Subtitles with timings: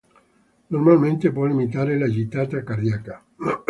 [0.71, 3.23] Normalmente può limitare la gittata cardiaca.